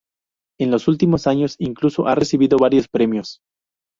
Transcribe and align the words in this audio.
En 0.59 0.71
los 0.71 0.87
últimos 0.87 1.27
años 1.27 1.55
incluso 1.59 2.07
ha 2.07 2.15
recibido 2.15 2.57
varios 2.57 2.87
premios. 2.87 3.39